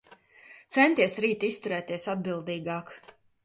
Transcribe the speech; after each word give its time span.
Centies 0.77 1.19
rīt 1.27 1.47
izturēties 1.49 2.09
atbildīgāk. 2.17 2.95